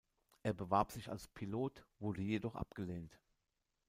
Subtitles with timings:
[0.41, 3.19] Er bewarb sich als Pilot, wurde jedoch abgelehnt.